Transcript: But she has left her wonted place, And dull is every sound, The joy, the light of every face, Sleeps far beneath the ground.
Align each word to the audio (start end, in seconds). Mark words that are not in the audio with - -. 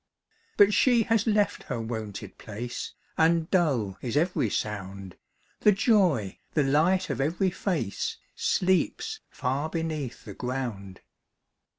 But 0.57 0.73
she 0.73 1.03
has 1.03 1.27
left 1.27 1.61
her 1.69 1.79
wonted 1.79 2.39
place, 2.39 2.95
And 3.19 3.51
dull 3.51 3.99
is 4.01 4.17
every 4.17 4.49
sound, 4.49 5.15
The 5.59 5.71
joy, 5.71 6.39
the 6.55 6.63
light 6.63 7.11
of 7.11 7.21
every 7.21 7.51
face, 7.51 8.17
Sleeps 8.33 9.19
far 9.29 9.69
beneath 9.69 10.25
the 10.25 10.33
ground. 10.33 11.01